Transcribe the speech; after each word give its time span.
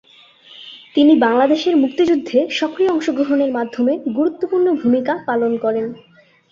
তিনি 0.95 1.13
বাংলাদেশের 1.17 1.75
মুক্তিযুদ্ধে 1.77 2.39
সক্রিয় 2.51 2.91
অংশ 2.91 3.07
গ্রহণের 3.09 3.51
মাধ্যমে 3.51 3.93
গুরুত্বপূর্ণ 4.17 4.67
ভূমিকা 4.81 5.13
পালন 5.27 5.51
করেন। 5.57 5.85